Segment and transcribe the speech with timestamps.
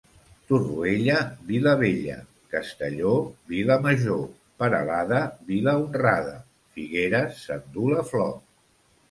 [0.51, 1.17] Torroella
[1.49, 2.15] vila vella;
[2.55, 3.11] Castelló,
[3.53, 4.25] vila major;
[4.65, 5.21] Peralada,
[5.53, 6.35] vila honrada,
[6.79, 8.35] Figueres s'endú la flor.